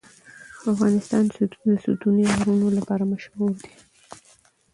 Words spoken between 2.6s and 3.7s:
لپاره مشهور دی.